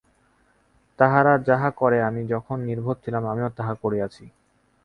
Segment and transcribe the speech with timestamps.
[0.99, 4.23] তাহারা যাহা করে, আমি যখন নির্বোধ ছিলাম, আমিও তাহা করিয়াছি।